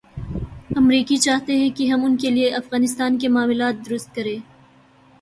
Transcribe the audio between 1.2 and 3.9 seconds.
چاہتے ہیں کہ ہم ا ن کے لیے افغانستان کے معاملات